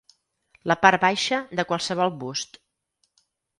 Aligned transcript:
La 0.71 0.77
part 0.85 1.03
baixa 1.03 1.39
de 1.61 1.67
qualsevol 1.73 2.17
bust. 2.25 2.61